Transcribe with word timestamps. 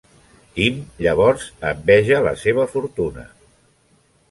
Tim 0.53 0.79
llavors 1.07 1.45
enveja 1.73 2.23
la 2.31 2.35
seva 2.47 2.67
fortuna. 2.75 3.29